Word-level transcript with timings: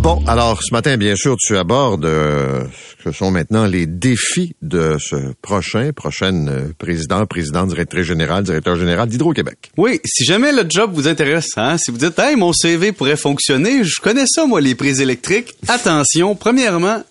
Bon, 0.00 0.24
alors 0.26 0.62
ce 0.62 0.72
matin, 0.72 0.96
bien 0.96 1.14
sûr, 1.14 1.36
tu 1.36 1.58
abordes 1.58 2.06
euh, 2.06 2.64
ce 2.98 3.04
que 3.04 3.12
sont 3.12 3.30
maintenant 3.30 3.66
les 3.66 3.84
défis 3.84 4.54
de 4.62 4.96
ce 4.98 5.34
prochain, 5.42 5.92
prochaine 5.92 6.48
euh, 6.48 6.72
président, 6.78 7.26
président, 7.26 7.66
directrice 7.66 8.06
générale, 8.06 8.42
directeur 8.42 8.76
général 8.76 9.10
d'Hydro-Québec. 9.10 9.70
Oui, 9.76 10.00
si 10.06 10.24
jamais 10.24 10.52
le 10.52 10.64
job 10.66 10.92
vous 10.94 11.06
intéresse, 11.06 11.50
hein, 11.58 11.76
si 11.76 11.90
vous 11.90 11.98
dites, 11.98 12.18
hey, 12.18 12.34
mon 12.34 12.54
CV 12.54 12.92
pourrait 12.92 13.18
fonctionner, 13.18 13.84
je 13.84 14.00
connais 14.00 14.24
ça, 14.26 14.46
moi, 14.46 14.62
les 14.62 14.74
prises 14.74 15.02
électriques. 15.02 15.54
Attention, 15.68 16.34
premièrement, 16.34 17.04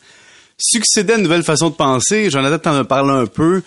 succéder 0.58 1.14
à 1.14 1.18
une 1.18 1.24
nouvelle 1.24 1.44
façon 1.44 1.70
de 1.70 1.76
penser, 1.76 2.32
j'en 2.32 2.44
ai 2.44 2.58
t'en 2.58 2.74
as 2.74 2.86
parlé 2.86 3.12
un 3.12 3.28
peu. 3.28 3.62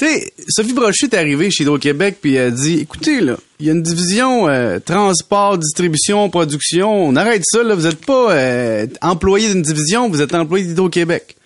Tu 0.00 0.06
sais, 0.06 0.32
Sophie 0.48 0.72
Brochet 0.72 1.06
est 1.06 1.14
arrivée 1.14 1.52
chez 1.52 1.62
Hydro-Québec 1.62 2.18
puis 2.20 2.34
elle 2.34 2.48
a 2.48 2.50
dit, 2.50 2.80
écoutez, 2.80 3.20
là, 3.20 3.36
il 3.60 3.66
y 3.66 3.70
a 3.70 3.72
une 3.72 3.82
division 3.82 4.48
euh, 4.48 4.78
transport, 4.78 5.58
distribution, 5.58 6.30
production, 6.30 7.08
on 7.08 7.16
arrête 7.16 7.42
ça, 7.44 7.62
là, 7.62 7.74
vous 7.74 7.86
êtes 7.86 8.04
pas 8.04 8.32
euh, 8.32 8.86
employé 9.02 9.48
d'une 9.48 9.62
division, 9.62 10.08
vous 10.08 10.22
êtes 10.22 10.34
employé 10.34 10.66
d'Hydro-Québec 10.66 11.36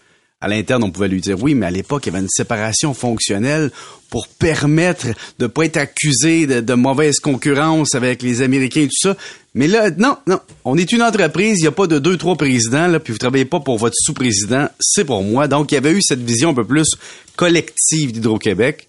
à 0.43 0.49
l'interne, 0.49 0.83
on 0.83 0.91
pouvait 0.91 1.09
lui 1.09 1.21
dire 1.21 1.41
oui, 1.41 1.55
mais 1.55 1.67
à 1.67 1.71
l'époque, 1.71 2.05
il 2.05 2.09
y 2.09 2.11
avait 2.11 2.23
une 2.23 2.29
séparation 2.29 2.95
fonctionnelle 2.95 3.71
pour 4.11 4.27
permettre 4.27 5.07
de 5.39 5.47
pas 5.47 5.65
être 5.65 5.77
accusé 5.77 6.47
de, 6.47 6.75
mauvaise 6.75 7.21
concurrence 7.21 7.95
avec 7.95 8.23
les 8.23 8.43
Américains 8.43 8.83
et 8.83 8.87
tout 8.87 9.09
ça. 9.09 9.17
Mais 9.55 9.69
là, 9.69 9.91
non, 9.97 10.17
non, 10.27 10.41
on 10.65 10.77
est 10.77 10.91
une 10.91 11.03
entreprise, 11.03 11.59
il 11.61 11.63
n'y 11.63 11.69
a 11.69 11.73
pas 11.73 11.87
de 11.87 12.01
deux, 12.01 12.17
trois 12.17 12.35
présidents, 12.35 12.89
là, 12.89 12.99
puis 12.99 13.13
vous 13.13 13.21
travaillez 13.21 13.45
pas 13.45 13.61
pour 13.61 13.79
votre 13.79 13.95
sous-président, 13.97 14.67
c'est 14.81 15.05
pour 15.05 15.23
moi. 15.23 15.47
Donc, 15.47 15.71
il 15.71 15.77
y 15.77 15.79
avait 15.79 15.93
eu 15.93 16.03
cette 16.03 16.23
vision 16.23 16.51
un 16.51 16.55
peu 16.55 16.65
plus 16.65 16.89
collective 17.37 18.11
d'Hydro-Québec. 18.11 18.89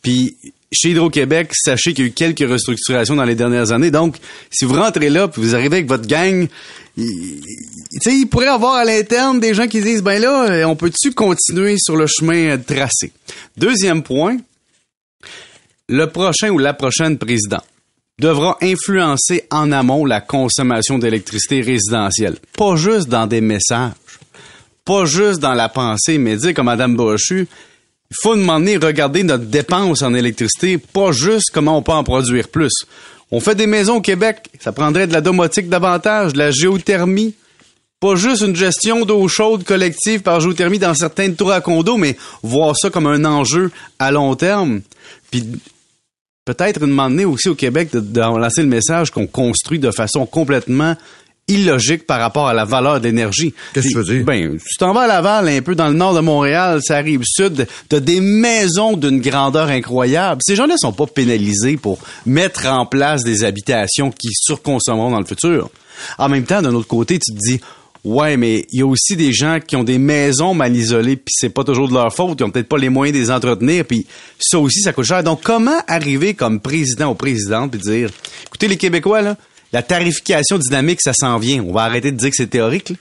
Puis 0.00 0.36
chez 0.72 0.90
Hydro-Québec, 0.90 1.50
sachez 1.54 1.94
qu'il 1.94 2.04
y 2.04 2.08
a 2.08 2.10
eu 2.10 2.12
quelques 2.12 2.48
restructurations 2.48 3.16
dans 3.16 3.24
les 3.24 3.34
dernières 3.34 3.72
années. 3.72 3.90
Donc, 3.90 4.16
si 4.50 4.64
vous 4.64 4.74
rentrez 4.74 5.10
là, 5.10 5.28
puis 5.28 5.40
vous 5.40 5.54
arrivez 5.54 5.76
avec 5.76 5.88
votre 5.88 6.06
gang, 6.06 6.48
il, 6.96 7.40
il 8.06 8.26
pourrait 8.26 8.46
y 8.46 8.48
avoir 8.48 8.74
à 8.74 8.84
l'interne 8.84 9.38
des 9.38 9.54
gens 9.54 9.68
qui 9.68 9.80
disent, 9.80 10.02
ben 10.02 10.20
là, 10.20 10.50
euh, 10.50 10.64
on 10.64 10.76
peut-tu 10.76 11.12
continuer 11.12 11.76
sur 11.78 11.96
le 11.96 12.06
chemin 12.06 12.58
tracé? 12.58 13.12
Deuxième 13.56 14.02
point, 14.02 14.38
le 15.88 16.06
prochain 16.06 16.50
ou 16.50 16.58
la 16.58 16.74
prochaine 16.74 17.16
président 17.18 17.62
devra 18.18 18.56
influencer 18.62 19.44
en 19.50 19.70
amont 19.72 20.04
la 20.04 20.20
consommation 20.20 20.98
d'électricité 20.98 21.60
résidentielle. 21.60 22.36
Pas 22.56 22.76
juste 22.76 23.08
dans 23.08 23.26
des 23.26 23.40
messages, 23.40 23.92
pas 24.84 25.04
juste 25.04 25.40
dans 25.40 25.52
la 25.52 25.68
pensée, 25.68 26.16
mais 26.18 26.36
dire 26.36 26.54
comme 26.54 26.66
Madame 26.66 26.96
Brochu, 26.96 27.46
il 28.10 28.16
faut 28.22 28.36
demander, 28.36 28.76
regarder 28.76 29.22
notre 29.22 29.44
dépense 29.44 30.02
en 30.02 30.14
électricité, 30.14 30.78
pas 30.78 31.12
juste 31.12 31.50
comment 31.52 31.78
on 31.78 31.82
peut 31.82 31.92
en 31.92 32.04
produire 32.04 32.48
plus. 32.48 32.72
On 33.30 33.40
fait 33.40 33.54
des 33.56 33.66
maisons 33.66 33.96
au 33.96 34.00
Québec, 34.00 34.48
ça 34.60 34.72
prendrait 34.72 35.06
de 35.06 35.12
la 35.12 35.20
domotique 35.20 35.68
davantage, 35.68 36.32
de 36.32 36.38
la 36.38 36.52
géothermie, 36.52 37.34
pas 37.98 38.14
juste 38.14 38.42
une 38.42 38.54
gestion 38.54 39.04
d'eau 39.04 39.26
chaude 39.26 39.64
collective 39.64 40.20
par 40.20 40.40
géothermie 40.40 40.78
dans 40.78 40.94
certaines 40.94 41.34
tours 41.34 41.50
à 41.50 41.60
condo, 41.60 41.96
mais 41.96 42.16
voir 42.42 42.76
ça 42.76 42.90
comme 42.90 43.06
un 43.06 43.24
enjeu 43.24 43.72
à 43.98 44.12
long 44.12 44.36
terme. 44.36 44.82
Puis 45.30 45.44
peut-être 46.44 46.80
moment 46.86 47.30
aussi 47.30 47.48
au 47.48 47.56
Québec 47.56 47.90
de 47.92 48.20
lancer 48.20 48.62
le 48.62 48.68
message 48.68 49.10
qu'on 49.10 49.26
construit 49.26 49.80
de 49.80 49.90
façon 49.90 50.26
complètement 50.26 50.94
illogique 51.48 52.06
par 52.06 52.18
rapport 52.20 52.48
à 52.48 52.54
la 52.54 52.64
valeur 52.64 53.00
d'énergie. 53.00 53.54
Qu'est-ce 53.72 53.88
que 53.88 53.92
tu 53.92 53.98
veux 53.98 54.04
dire? 54.04 54.24
Ben, 54.24 54.58
tu 54.58 54.76
t'en 54.78 54.92
vas 54.92 55.02
à 55.02 55.06
Laval, 55.06 55.48
un 55.48 55.62
peu 55.62 55.74
dans 55.74 55.88
le 55.88 55.94
nord 55.94 56.14
de 56.14 56.20
Montréal, 56.20 56.80
ça 56.82 56.96
arrive 56.96 57.22
sud, 57.24 57.66
t'as 57.88 58.00
des 58.00 58.20
maisons 58.20 58.96
d'une 58.96 59.20
grandeur 59.20 59.68
incroyable. 59.68 60.40
Ces 60.44 60.56
gens-là 60.56 60.76
sont 60.76 60.92
pas 60.92 61.06
pénalisés 61.06 61.76
pour 61.76 61.98
mettre 62.24 62.66
en 62.66 62.84
place 62.84 63.22
des 63.22 63.44
habitations 63.44 64.10
qui 64.10 64.28
surconsommeront 64.32 65.10
dans 65.10 65.20
le 65.20 65.26
futur. 65.26 65.70
En 66.18 66.28
même 66.28 66.44
temps, 66.44 66.62
d'un 66.62 66.74
autre 66.74 66.88
côté, 66.88 67.18
tu 67.18 67.32
te 67.32 67.38
dis, 67.38 67.60
Ouais, 68.06 68.36
mais 68.36 68.64
il 68.70 68.78
y 68.78 68.82
a 68.82 68.86
aussi 68.86 69.16
des 69.16 69.32
gens 69.32 69.58
qui 69.58 69.74
ont 69.74 69.82
des 69.82 69.98
maisons 69.98 70.54
mal 70.54 70.76
isolées, 70.76 71.16
puis 71.16 71.34
c'est 71.36 71.48
pas 71.48 71.64
toujours 71.64 71.88
de 71.88 71.94
leur 71.94 72.14
faute, 72.14 72.38
ils 72.38 72.44
ont 72.44 72.50
peut-être 72.50 72.68
pas 72.68 72.78
les 72.78 72.88
moyens 72.88 73.18
de 73.18 73.20
les 73.20 73.30
entretenir, 73.32 73.84
puis 73.84 74.06
ça 74.38 74.60
aussi, 74.60 74.80
ça 74.80 74.92
coûte 74.92 75.06
cher. 75.06 75.24
Donc, 75.24 75.40
comment 75.42 75.80
arriver 75.88 76.34
comme 76.34 76.60
président 76.60 77.10
ou 77.10 77.14
présidente 77.14 77.72
puis 77.72 77.80
dire, 77.80 78.10
écoutez 78.46 78.68
les 78.68 78.76
Québécois, 78.76 79.22
là, 79.22 79.36
la 79.72 79.82
tarification 79.82 80.58
dynamique, 80.58 81.00
ça 81.02 81.12
s'en 81.12 81.38
vient. 81.38 81.62
On 81.62 81.72
va 81.72 81.82
arrêter 81.82 82.12
de 82.12 82.16
dire 82.16 82.30
que 82.30 82.36
c'est 82.36 82.46
théorique. 82.46 82.92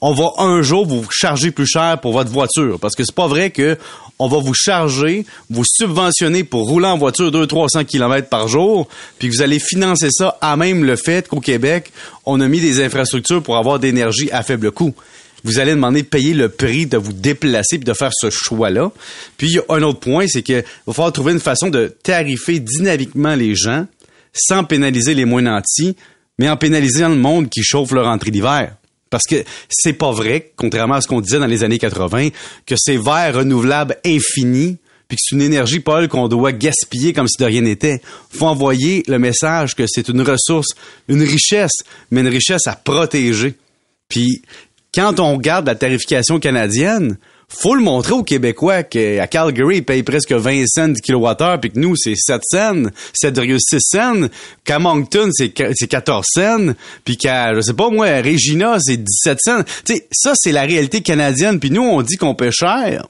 On 0.00 0.12
va 0.12 0.30
un 0.38 0.60
jour 0.60 0.86
vous 0.86 1.06
charger 1.10 1.50
plus 1.50 1.66
cher 1.66 1.98
pour 2.00 2.12
votre 2.12 2.30
voiture. 2.30 2.78
Parce 2.78 2.94
que 2.94 3.04
c'est 3.04 3.14
pas 3.14 3.28
vrai 3.28 3.50
que 3.50 3.78
on 4.18 4.28
va 4.28 4.38
vous 4.38 4.54
charger, 4.54 5.26
vous 5.50 5.64
subventionner 5.64 6.42
pour 6.42 6.68
rouler 6.68 6.86
en 6.86 6.96
voiture 6.96 7.30
200-300 7.30 7.84
km 7.84 8.28
par 8.28 8.48
jour, 8.48 8.88
puis 9.18 9.28
que 9.28 9.34
vous 9.34 9.42
allez 9.42 9.58
financer 9.58 10.08
ça 10.10 10.38
à 10.40 10.56
même 10.56 10.84
le 10.84 10.96
fait 10.96 11.28
qu'au 11.28 11.40
Québec, 11.40 11.92
on 12.24 12.40
a 12.40 12.48
mis 12.48 12.60
des 12.60 12.82
infrastructures 12.82 13.42
pour 13.42 13.56
avoir 13.56 13.78
d'énergie 13.78 14.30
à 14.32 14.42
faible 14.42 14.70
coût 14.70 14.94
vous 15.46 15.60
allez 15.60 15.72
demander 15.72 16.02
de 16.02 16.08
payer 16.08 16.34
le 16.34 16.48
prix 16.48 16.86
de 16.86 16.96
vous 16.96 17.12
déplacer 17.12 17.78
puis 17.78 17.84
de 17.84 17.92
faire 17.92 18.10
ce 18.12 18.30
choix-là. 18.30 18.90
Puis 19.36 19.48
il 19.48 19.52
y 19.54 19.58
a 19.58 19.62
un 19.68 19.82
autre 19.82 20.00
point, 20.00 20.26
c'est 20.26 20.42
qu'il 20.42 20.64
va 20.86 20.92
falloir 20.92 21.12
trouver 21.12 21.32
une 21.32 21.40
façon 21.40 21.68
de 21.68 21.94
tarifer 22.02 22.58
dynamiquement 22.58 23.34
les 23.36 23.54
gens 23.54 23.86
sans 24.36 24.64
pénaliser 24.64 25.14
les 25.14 25.24
moins 25.24 25.42
nantis, 25.42 25.96
mais 26.38 26.48
en 26.48 26.56
pénalisant 26.56 27.08
le 27.08 27.16
monde 27.16 27.48
qui 27.48 27.62
chauffe 27.62 27.92
leur 27.92 28.06
entrée 28.06 28.30
d'hiver. 28.30 28.76
Parce 29.10 29.24
que 29.24 29.44
c'est 29.68 29.92
pas 29.92 30.10
vrai, 30.10 30.52
contrairement 30.56 30.94
à 30.94 31.00
ce 31.00 31.08
qu'on 31.08 31.20
disait 31.20 31.38
dans 31.38 31.46
les 31.46 31.64
années 31.64 31.78
80, 31.78 32.28
que 32.66 32.74
c'est 32.76 32.96
vert 32.96 33.34
renouvelable 33.36 33.96
infini, 34.04 34.78
puis 35.08 35.16
que 35.16 35.22
c'est 35.24 35.36
une 35.36 35.42
énergie, 35.42 35.80
Paul, 35.80 36.08
qu'on 36.08 36.28
doit 36.28 36.52
gaspiller 36.52 37.12
comme 37.12 37.28
si 37.28 37.36
de 37.38 37.44
rien 37.44 37.60
n'était. 37.60 38.00
faut 38.30 38.46
envoyer 38.46 39.04
le 39.06 39.18
message 39.18 39.76
que 39.76 39.86
c'est 39.86 40.08
une 40.08 40.22
ressource, 40.22 40.68
une 41.08 41.22
richesse, 41.22 41.84
mais 42.10 42.22
une 42.22 42.28
richesse 42.28 42.66
à 42.66 42.74
protéger. 42.74 43.54
Puis, 44.08 44.42
quand 44.92 45.20
on 45.20 45.36
regarde 45.36 45.66
la 45.66 45.76
tarification 45.76 46.40
canadienne, 46.40 47.18
faut 47.48 47.74
le 47.74 47.82
montrer 47.82 48.12
aux 48.12 48.22
Québécois 48.22 48.82
qu'à 48.82 49.26
Calgary, 49.28 49.78
ils 49.78 49.84
payent 49.84 50.02
presque 50.02 50.32
20 50.32 50.64
cents 50.66 50.88
du 50.88 51.00
kilowattheure, 51.00 51.60
puis 51.60 51.70
que 51.70 51.78
nous, 51.78 51.94
c'est 51.96 52.14
7 52.16 52.42
cents, 52.44 52.82
7,6 53.22 53.78
cents. 53.80 54.28
Qu'à 54.64 54.78
Moncton, 54.78 55.30
c'est 55.32 55.50
14 55.50 56.26
cents, 56.28 56.74
puis 57.04 57.16
qu'à, 57.16 57.54
je 57.54 57.60
sais 57.60 57.74
pas 57.74 57.88
moi, 57.88 58.20
Regina, 58.20 58.78
c'est 58.80 58.96
17 58.96 59.38
cents. 59.40 59.62
Tu 59.84 59.94
sais, 59.94 60.08
ça, 60.12 60.32
c'est 60.34 60.52
la 60.52 60.62
réalité 60.62 61.02
canadienne, 61.02 61.60
puis 61.60 61.70
nous, 61.70 61.82
on 61.82 62.02
dit 62.02 62.16
qu'on 62.16 62.34
paie 62.34 62.52
cher. 62.52 63.06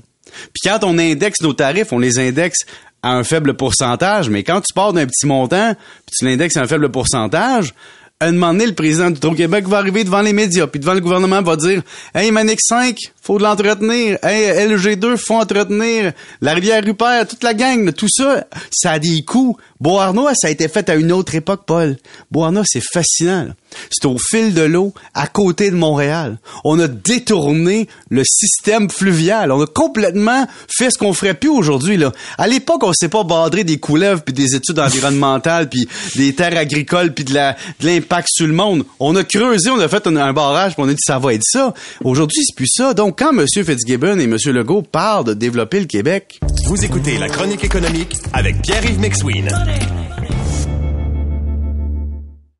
Puis 0.52 0.60
quand 0.64 0.80
on 0.82 0.98
indexe 0.98 1.40
nos 1.40 1.54
tarifs, 1.54 1.92
on 1.92 1.98
les 1.98 2.18
indexe 2.18 2.66
à 3.02 3.12
un 3.12 3.24
faible 3.24 3.54
pourcentage, 3.54 4.28
mais 4.28 4.42
quand 4.42 4.60
tu 4.60 4.72
pars 4.74 4.92
d'un 4.92 5.06
petit 5.06 5.26
montant, 5.26 5.74
puis 5.74 6.16
tu 6.18 6.24
l'indexes 6.24 6.56
à 6.56 6.62
un 6.62 6.66
faible 6.66 6.90
pourcentage, 6.90 7.72
un 8.20 8.32
moment 8.32 8.52
donné, 8.52 8.66
le 8.66 8.74
président 8.74 9.10
du 9.10 9.20
québec 9.34 9.68
va 9.68 9.78
arriver 9.78 10.02
devant 10.02 10.22
les 10.22 10.32
médias, 10.32 10.66
puis 10.66 10.80
devant 10.80 10.94
le 10.94 11.00
gouvernement, 11.00 11.42
va 11.42 11.56
dire 11.56 11.82
Hey, 12.14 12.30
Manix 12.30 12.62
5, 12.66 12.96
faut 13.26 13.38
de 13.38 13.42
l'entretenir. 13.42 14.18
Hey, 14.22 14.68
LG2, 14.68 15.16
faut 15.16 15.34
entretenir. 15.34 16.12
La 16.40 16.54
rivière 16.54 16.84
Rupert, 16.84 17.26
toute 17.26 17.42
la 17.42 17.54
gang, 17.54 17.92
tout 17.92 18.08
ça, 18.08 18.46
ça 18.70 18.92
a 18.92 18.98
des 19.00 19.22
coûts. 19.22 19.56
Beauharnois, 19.80 20.32
ça 20.34 20.46
a 20.46 20.50
été 20.50 20.68
fait 20.68 20.88
à 20.88 20.94
une 20.94 21.10
autre 21.10 21.34
époque, 21.34 21.64
Paul. 21.66 21.96
Beauharnois, 22.30 22.62
c'est 22.64 22.82
fascinant. 22.92 23.48
C'est 23.90 24.06
au 24.06 24.16
fil 24.18 24.54
de 24.54 24.62
l'eau, 24.62 24.94
à 25.14 25.26
côté 25.26 25.70
de 25.70 25.76
Montréal. 25.76 26.38
On 26.64 26.78
a 26.80 26.88
détourné 26.88 27.88
le 28.08 28.22
système 28.24 28.88
fluvial. 28.88 29.52
On 29.52 29.62
a 29.62 29.66
complètement 29.66 30.46
fait 30.68 30.90
ce 30.90 30.98
qu'on 30.98 31.12
ferait 31.12 31.34
plus 31.34 31.50
aujourd'hui. 31.50 31.96
Là. 31.96 32.12
À 32.38 32.46
l'époque, 32.46 32.82
on 32.84 32.92
s'est 32.92 33.08
pas 33.08 33.24
badré 33.24 33.64
des 33.64 33.78
couleuvres 33.78 34.22
puis 34.22 34.32
des 34.32 34.54
études 34.54 34.78
environnementales 34.78 35.68
puis 35.68 35.88
des 36.14 36.34
terres 36.34 36.56
agricoles 36.56 37.12
puis 37.12 37.24
de 37.24 37.34
l'impact 37.34 38.28
sur 38.30 38.46
le 38.46 38.54
monde. 38.54 38.84
On 38.98 39.14
a 39.16 39.24
creusé, 39.24 39.70
on 39.70 39.78
a 39.78 39.88
fait 39.88 40.06
un, 40.06 40.32
barrage 40.32 40.74
puis 40.74 40.82
on 40.82 40.88
a 40.88 40.92
dit 40.92 41.02
ça 41.04 41.18
va 41.18 41.34
être 41.34 41.44
ça. 41.44 41.74
Aujourd'hui, 42.02 42.42
c'est 42.44 42.56
plus 42.56 42.70
ça. 42.70 42.94
Donc, 42.94 43.15
quand 43.16 43.32
M. 43.32 43.46
Fitzgibbon 43.46 44.18
et 44.18 44.24
M. 44.24 44.36
Legault 44.46 44.82
parlent 44.82 45.24
de 45.24 45.34
développer 45.34 45.80
le 45.80 45.86
Québec... 45.86 46.40
Vous 46.66 46.84
écoutez 46.84 47.16
La 47.18 47.28
Chronique 47.28 47.64
économique 47.64 48.16
avec 48.32 48.60
Pierre-Yves 48.60 49.00
McSween. 49.00 49.48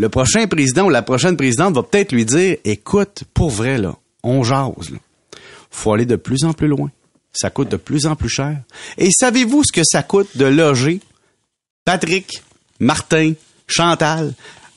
Le 0.00 0.08
prochain 0.08 0.46
président 0.46 0.86
ou 0.86 0.88
la 0.88 1.02
prochaine 1.02 1.36
présidente 1.36 1.74
va 1.74 1.82
peut-être 1.82 2.12
lui 2.12 2.24
dire 2.24 2.56
Écoute, 2.64 3.24
pour 3.34 3.50
vrai, 3.50 3.76
là, 3.76 3.96
on 4.22 4.42
jase. 4.42 4.88
Là. 4.90 4.98
faut 5.70 5.92
aller 5.92 6.06
de 6.06 6.16
plus 6.16 6.44
en 6.44 6.54
plus 6.54 6.68
loin. 6.68 6.90
Ça 7.34 7.50
coûte 7.50 7.68
de 7.68 7.76
plus 7.76 8.06
en 8.06 8.16
plus 8.16 8.30
cher. 8.30 8.56
Et 8.96 9.10
savez-vous 9.10 9.62
ce 9.62 9.72
que 9.72 9.82
ça 9.84 10.02
coûte 10.02 10.38
de 10.38 10.46
loger 10.46 11.00
Patrick, 11.84 12.42
Martin, 12.78 13.34
Chantal, 13.66 14.32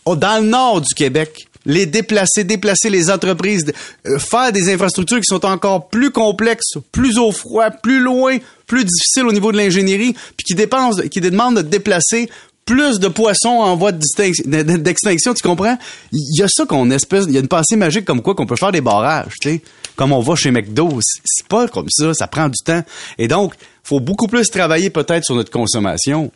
dans 0.05 0.43
le 0.43 0.49
nord 0.49 0.81
du 0.81 0.93
Québec? 0.93 1.47
les 1.65 1.85
déplacer, 1.85 2.43
déplacer 2.43 2.89
les 2.89 3.09
entreprises, 3.09 3.63
euh, 4.05 4.19
faire 4.19 4.51
des 4.51 4.73
infrastructures 4.73 5.21
qui 5.21 5.29
sont 5.29 5.45
encore 5.45 5.87
plus 5.87 6.11
complexes, 6.11 6.73
plus 6.91 7.17
au 7.17 7.31
froid, 7.31 7.71
plus 7.71 8.01
loin, 8.01 8.37
plus 8.67 8.83
difficiles 8.83 9.25
au 9.25 9.31
niveau 9.31 9.53
de 9.53 9.57
l'ingénierie, 9.57 10.11
puis 10.11 10.43
qui 10.45 10.55
dépensent, 10.55 11.03
qui 11.03 11.21
demandent 11.21 11.55
de 11.55 11.61
déplacer 11.61 12.29
plus 12.65 12.99
de 12.99 13.07
poissons 13.07 13.49
en 13.49 13.75
voie 13.75 13.91
d'extinction, 13.91 15.33
tu 15.33 15.43
comprends? 15.43 15.77
Il 16.11 16.39
y 16.39 16.43
a 16.43 16.47
ça 16.47 16.65
qu'on 16.65 16.89
espèce, 16.91 17.25
il 17.27 17.33
y 17.33 17.37
a 17.37 17.41
une 17.41 17.47
pensée 17.47 17.75
magique 17.75 18.05
comme 18.05 18.21
quoi 18.21 18.35
qu'on 18.35 18.45
peut 18.45 18.55
faire 18.55 18.71
des 18.71 18.81
barrages, 18.81 19.33
tu 19.41 19.49
sais, 19.49 19.61
comme 19.95 20.11
on 20.11 20.21
va 20.21 20.35
chez 20.35 20.51
McDo. 20.51 20.99
C'est 21.01 21.47
pas 21.47 21.67
comme 21.67 21.89
ça, 21.89 22.13
ça 22.13 22.27
prend 22.27 22.47
du 22.47 22.59
temps. 22.63 22.83
Et 23.17 23.27
donc, 23.27 23.53
faut 23.83 23.99
beaucoup 23.99 24.27
plus 24.27 24.49
travailler 24.49 24.89
peut-être 24.89 25.25
sur 25.25 25.35
notre 25.35 25.51
consommation 25.51 26.31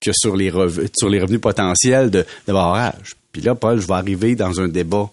que 0.00 0.10
sur 0.12 0.36
les, 0.36 0.50
revenus, 0.50 1.40
potentiels 1.40 2.10
de, 2.10 2.24
de 2.46 2.52
barrage. 2.52 3.16
Puis 3.32 3.42
là, 3.42 3.54
Paul, 3.54 3.80
je 3.80 3.86
vais 3.86 3.94
arriver 3.94 4.36
dans 4.36 4.60
un 4.60 4.68
débat. 4.68 5.10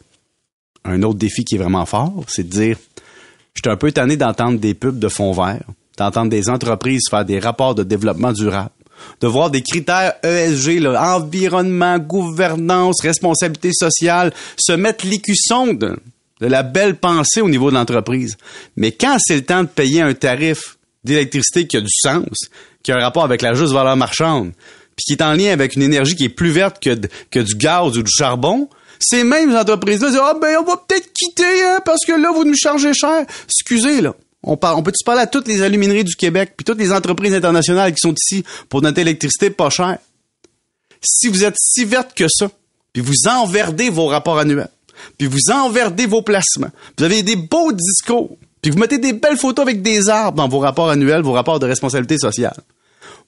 Un 0.84 1.04
autre 1.04 1.20
défi 1.20 1.44
qui 1.44 1.56
est 1.56 1.60
vraiment 1.60 1.86
fort, 1.86 2.24
c'est 2.28 2.44
de 2.44 2.50
dire, 2.50 2.78
je 3.54 3.62
suis 3.64 3.72
un 3.72 3.78
peu 3.78 3.92
tanné 3.92 4.18
d'entendre 4.18 4.60
des 4.60 4.74
pubs 4.74 4.98
de 4.98 5.08
fonds 5.08 5.32
verts, 5.32 5.64
d'entendre 5.98 6.30
des 6.30 6.50
entreprises 6.50 7.04
faire 7.10 7.24
des 7.24 7.40
rapports 7.40 7.76
de 7.76 7.84
développement 7.84 8.34
durable 8.34 8.72
de 9.22 9.28
voir 9.28 9.50
des 9.50 9.62
critères 9.62 10.14
ESG, 10.24 10.86
environnement, 10.86 12.00
gouvernance, 12.00 13.02
responsabilité 13.02 13.72
sociale, 13.74 14.34
se 14.58 14.74
mettre 14.74 15.06
l'écusson 15.06 15.74
de, 15.74 15.98
la 16.40 16.64
belle 16.64 16.96
pensée 16.96 17.42
au 17.42 17.50
niveau 17.50 17.70
de 17.70 17.76
l'entreprise. 17.76 18.38
Mais 18.76 18.92
quand 18.92 19.18
c'est 19.20 19.36
le 19.36 19.46
temps 19.46 19.64
de 19.64 19.68
payer 19.68 20.02
un 20.02 20.14
tarif 20.14 20.78
d'électricité 21.04 21.68
qui 21.68 21.78
a 21.78 21.82
du 21.82 21.90
sens, 21.90 22.50
qui 22.84 22.92
a 22.92 22.98
un 22.98 23.02
rapport 23.02 23.24
avec 23.24 23.42
la 23.42 23.54
juste 23.54 23.74
valeur 23.74 23.96
marchande, 23.96 24.52
puis 24.96 25.06
qui 25.06 25.14
est 25.14 25.22
en 25.22 25.34
lien 25.34 25.52
avec 25.52 25.76
une 25.76 25.84
énergie 25.84 26.16
qui 26.16 26.26
est 26.26 26.30
plus 26.30 26.52
verte 26.52 26.82
que, 26.82 27.40
du 27.40 27.56
gaz 27.56 27.98
ou 27.98 28.04
du 28.04 28.12
charbon, 28.12 28.70
ces 29.00 29.24
mêmes 29.24 29.56
entreprises-là 29.56 30.10
disent, 30.10 30.20
ah 30.22 30.36
ben, 30.40 30.58
on 30.60 30.64
va 30.64 30.78
peut-être 30.78 31.12
quitter, 31.14 31.64
hein, 31.64 31.80
parce 31.84 32.06
que 32.06 32.14
là, 32.14 32.32
vous 32.34 32.44
nous 32.44 32.56
chargez 32.56 32.94
cher. 32.94 33.26
Excusez, 33.46 34.02
là. 34.02 34.14
On, 34.44 34.58
peut-tu 34.58 35.04
parler 35.06 35.22
à 35.22 35.28
toutes 35.28 35.48
les 35.48 35.62
alumineries 35.62 36.04
du 36.04 36.16
Québec, 36.16 36.54
puis 36.58 36.66
toutes 36.66 36.80
les 36.80 36.92
entreprises 36.92 37.34
internationales 37.34 37.94
qui 37.94 38.00
sont 38.00 38.14
ici 38.14 38.44
pour 38.70 38.82
notre 38.82 39.00
électricité 39.00 39.52
pas 39.52 39.70
chère? 39.70 40.00
Si 41.04 41.28
vous 41.28 41.44
êtes 41.44 41.56
si 41.58 41.86
verte 41.86 42.14
que 42.16 42.26
ça, 42.28 42.50
puis 42.94 43.04
vous 43.04 43.28
enverdez 43.28 43.90
vos 43.90 44.08
rapports 44.08 44.40
annuels, 44.40 44.70
puis 45.18 45.28
vous 45.28 45.52
enverdez 45.52 46.08
vos 46.08 46.22
placements, 46.22 46.72
vous 46.98 47.04
avez 47.04 47.22
des 47.22 47.36
beaux 47.36 47.72
discours, 47.72 48.38
puis 48.62 48.72
vous 48.72 48.80
mettez 48.80 48.98
des 48.98 49.14
belles 49.14 49.38
photos 49.38 49.64
avec 49.64 49.82
des 49.82 50.10
arbres 50.10 50.38
dans 50.38 50.48
vos 50.48 50.60
rapports 50.60 50.90
annuels, 50.90 51.22
vos 51.22 51.34
rapports 51.34 51.60
de 51.60 51.68
responsabilité 51.68 52.18
sociale, 52.18 52.58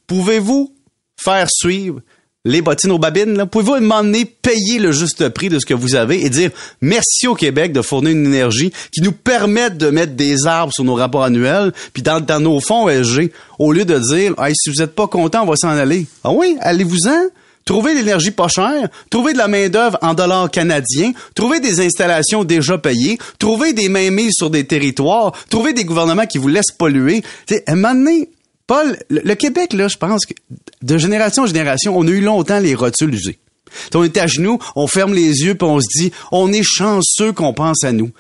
pouvez-vous 0.07 0.73
faire 1.15 1.47
suivre 1.49 2.01
les 2.45 2.61
bottines 2.61 2.91
aux 2.91 2.99
babines, 2.99 3.45
pouvez-vous 3.49 3.75
demander 3.75 4.25
payer 4.25 4.77
le 4.77 4.91
juste 4.91 5.29
prix 5.29 5.47
de 5.47 5.59
ce 5.59 5.65
que 5.65 5.73
vous 5.73 5.95
avez 5.95 6.25
et 6.25 6.29
dire 6.29 6.51
merci 6.81 7.25
au 7.25 7.35
Québec 7.35 7.71
de 7.71 7.81
fournir 7.81 8.11
une 8.11 8.25
énergie 8.25 8.73
qui 8.91 9.01
nous 9.01 9.13
permette 9.13 9.77
de 9.77 9.89
mettre 9.89 10.13
des 10.13 10.45
arbres 10.45 10.73
sur 10.73 10.83
nos 10.83 10.95
rapports 10.95 11.23
annuels, 11.23 11.71
puis 11.93 12.03
dans, 12.03 12.21
nos 12.41 12.59
fonds 12.59 12.89
ESG, 12.89 13.31
au 13.59 13.71
lieu 13.71 13.85
de 13.85 13.97
dire 13.97 14.33
hey, 14.39 14.53
si 14.55 14.69
vous 14.69 14.81
n'êtes 14.81 14.93
pas 14.93 15.07
content, 15.07 15.43
on 15.43 15.45
va 15.45 15.55
s'en 15.55 15.69
aller. 15.69 16.05
Ah 16.25 16.31
oui, 16.31 16.57
allez-vous-en. 16.59 17.29
Trouvez 17.63 17.93
l'énergie 17.93 18.31
pas 18.31 18.49
chère, 18.49 18.89
trouvez 19.09 19.31
de 19.31 19.37
la 19.37 19.47
main-d'œuvre 19.47 19.97
en 20.01 20.13
dollars 20.13 20.51
canadiens, 20.51 21.13
trouvez 21.33 21.61
des 21.61 21.79
installations 21.79 22.43
déjà 22.43 22.77
payées, 22.77 23.17
trouvez 23.39 23.71
des 23.71 23.87
mains 23.87 24.11
mises 24.11 24.33
sur 24.35 24.49
des 24.49 24.65
territoires, 24.65 25.31
trouvez 25.49 25.71
des 25.71 25.85
gouvernements 25.85 26.25
qui 26.25 26.39
vous 26.39 26.49
laissent 26.49 26.73
polluer. 26.77 27.23
Un 27.67 27.75
moment 27.75 28.09
Paul, 28.67 28.97
le, 29.09 29.33
Québec, 29.35 29.73
là, 29.73 29.87
je 29.87 29.97
pense 29.97 30.25
que 30.25 30.33
de 30.81 30.97
génération 30.97 31.43
en 31.43 31.47
génération, 31.47 31.97
on 31.97 32.07
a 32.07 32.11
eu 32.11 32.21
longtemps 32.21 32.59
les 32.59 32.75
rotules 32.75 33.13
usées. 33.13 33.39
on 33.93 34.03
est 34.03 34.17
à 34.17 34.27
genoux, 34.27 34.59
on 34.75 34.87
ferme 34.87 35.13
les 35.13 35.41
yeux, 35.43 35.55
puis 35.55 35.67
on 35.67 35.79
se 35.79 35.87
dit, 35.97 36.11
on 36.31 36.51
est 36.53 36.63
chanceux 36.63 37.33
qu'on 37.33 37.53
pense 37.53 37.83
à 37.83 37.91
nous. 37.91 38.11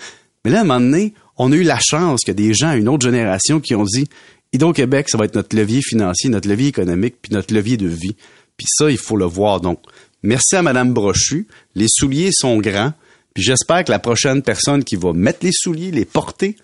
Mais 0.43 0.51
là, 0.51 0.59
à 0.59 0.61
un 0.61 0.65
moment 0.65 0.79
donné, 0.81 1.13
on 1.37 1.51
a 1.51 1.55
eu 1.55 1.63
la 1.63 1.79
chance 1.79 2.21
que 2.25 2.31
des 2.31 2.53
gens, 2.53 2.73
une 2.73 2.89
autre 2.89 3.05
génération, 3.05 3.59
qui 3.59 3.75
ont 3.75 3.85
dit, 3.85 4.07
Hydro-Québec, 4.51 5.09
ça 5.09 5.17
va 5.17 5.25
être 5.25 5.35
notre 5.35 5.55
levier 5.55 5.81
financier, 5.81 6.29
notre 6.29 6.47
levier 6.47 6.67
économique, 6.67 7.15
puis 7.21 7.33
notre 7.33 7.53
levier 7.53 7.77
de 7.77 7.87
vie. 7.87 8.15
Puis 8.57 8.67
ça, 8.69 8.91
il 8.91 8.97
faut 8.97 9.17
le 9.17 9.25
voir. 9.25 9.61
Donc, 9.61 9.79
merci 10.21 10.55
à 10.55 10.61
Madame 10.61 10.93
Brochu. 10.93 11.47
Les 11.75 11.87
souliers 11.89 12.29
sont 12.31 12.57
grands. 12.57 12.93
Puis 13.33 13.43
j'espère 13.43 13.83
que 13.83 13.91
la 13.91 13.99
prochaine 13.99 14.43
personne 14.43 14.83
qui 14.83 14.95
va 14.95 15.13
mettre 15.13 15.39
les 15.43 15.51
souliers, 15.51 15.89
les 15.89 16.05
porter, 16.05 16.55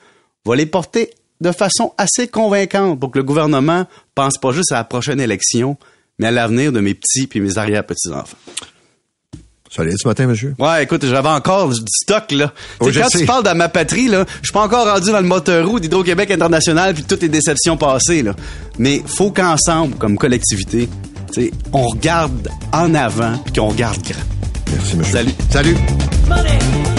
va 0.46 0.56
les 0.56 0.68
porter 0.68 1.10
de 1.42 1.52
façon 1.52 1.94
assez 1.98 2.28
convaincante 2.28 3.00
pour 3.00 3.12
que 3.12 3.20
le 3.20 3.24
gouvernement 3.24 3.86
pense 4.16 4.38
pas 4.38 4.52
juste 4.52 4.72
à 4.72 4.76
la 4.76 4.84
prochaine 4.84 5.22
élection, 5.22 5.78
mais 6.18 6.28
à 6.28 6.32
l'avenir 6.32 6.72
de 6.72 6.80
mes 6.80 6.94
petits 6.94 7.30
et 7.34 7.40
mes 7.40 7.58
arrière-petits-enfants. 7.58 8.38
Salut 9.72 9.94
ce 10.02 10.08
matin, 10.08 10.26
monsieur? 10.26 10.56
Ouais, 10.58 10.84
écoute, 10.84 11.06
j'avais 11.06 11.30
encore 11.30 11.70
du 11.70 11.80
stock, 12.04 12.32
là. 12.32 12.52
quand 12.80 12.90
tu 12.90 13.26
parles 13.26 13.44
de 13.44 13.52
ma 13.52 13.70
patrie, 13.70 14.08
là, 14.08 14.26
je 14.42 14.48
suis 14.48 14.54
pas 14.54 14.64
encore 14.64 14.92
rendu 14.92 15.12
dans 15.12 15.22
le 15.22 15.28
moteur 15.28 15.68
roue 15.68 15.80
d'Hydro-Québec 15.80 16.32
International 16.32 16.94
puis 16.96 17.04
toutes 17.04 17.22
les 17.22 17.30
déceptions 17.30 17.78
passées, 17.78 18.24
là. 18.24 18.36
Mais 18.80 19.04
faut 19.06 19.30
qu'ensemble, 19.32 19.96
comme 19.96 20.18
collectivité, 20.18 20.90
on 21.72 21.88
regarde 21.88 22.50
en 22.74 22.96
avant 22.96 23.38
puis 23.38 23.54
qu'on 23.54 23.70
regarde 23.70 24.02
grand. 24.02 24.20
Merci, 24.74 24.98
monsieur. 24.98 25.14
Salut. 25.14 25.32
Salut. 25.52 26.99